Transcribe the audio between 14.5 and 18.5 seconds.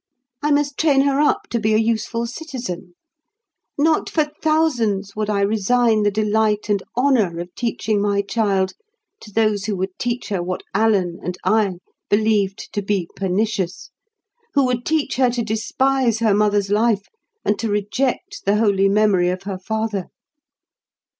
who would teach her to despise her mother's life, and to reject